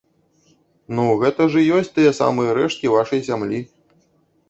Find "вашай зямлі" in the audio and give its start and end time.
2.99-3.65